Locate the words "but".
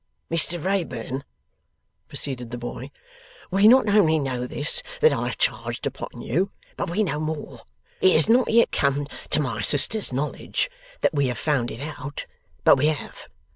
6.75-6.89, 12.63-12.77